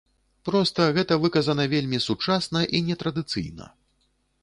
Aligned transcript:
Проста 0.47 0.87
гэта 0.95 1.17
выказана 1.27 1.67
вельмі 1.75 2.01
сучасна 2.07 2.65
і 2.79 2.85
нетрадыцыйна. 2.91 3.73